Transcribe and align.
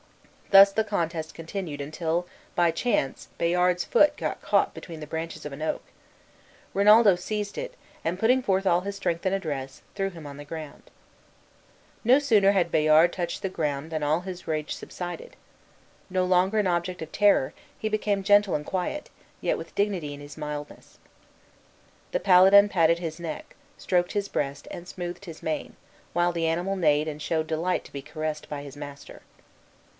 Thus 0.49 0.73
the 0.73 0.83
contest 0.83 1.33
continued 1.35 1.79
until 1.79 2.27
by 2.55 2.71
chance 2.71 3.29
Bayard's 3.37 3.85
foot 3.85 4.17
got 4.17 4.41
caught 4.41 4.73
between 4.73 4.99
the 4.99 5.07
branches 5.07 5.45
of 5.45 5.53
an 5.53 5.61
oak. 5.61 5.83
Rinaldo 6.73 7.15
seized 7.15 7.57
it 7.57 7.75
and 8.03 8.19
putting 8.19 8.41
forth 8.41 8.65
all 8.65 8.81
his 8.81 8.97
strength 8.97 9.25
and 9.27 9.33
address, 9.33 9.83
threw 9.95 10.09
him 10.09 10.25
on 10.25 10.35
the 10.35 10.43
ground. 10.43 10.89
No 12.03 12.17
sooner 12.17 12.51
had 12.51 12.71
Bayard 12.71 13.13
touched 13.13 13.43
the 13.43 13.47
ground 13.47 13.91
than 13.91 14.03
all 14.03 14.21
his 14.21 14.47
rage 14.47 14.73
subsided. 14.75 15.35
No 16.09 16.25
longer 16.25 16.57
an 16.57 16.67
object 16.67 17.01
of 17.03 17.11
terror, 17.11 17.53
he 17.79 17.87
became 17.87 18.23
gentle 18.23 18.55
and 18.55 18.65
quiet, 18.65 19.09
yet 19.39 19.57
with 19.57 19.73
dignity 19.75 20.13
in 20.15 20.19
his 20.19 20.35
mildness. 20.35 20.97
The 22.11 22.19
paladin 22.19 22.67
patted 22.69 22.99
his 22.99 23.19
neck, 23.19 23.55
stroked 23.77 24.13
his 24.13 24.27
breast, 24.27 24.67
and 24.71 24.85
smoothed 24.87 25.25
his 25.25 25.43
mane, 25.43 25.75
while 26.11 26.33
the 26.33 26.47
animal 26.47 26.75
neighed 26.75 27.07
and 27.07 27.21
showed 27.21 27.47
delight 27.47 27.85
to 27.85 27.93
be 27.93 28.01
caressed 28.01 28.49
by 28.49 28.63
his 28.63 28.75
master. 28.75 29.21